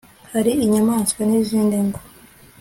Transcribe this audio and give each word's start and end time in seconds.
hari 0.31 0.51
inyamaswa 0.65 1.21
n'izindi 1.29 1.77
ngo 1.85 1.99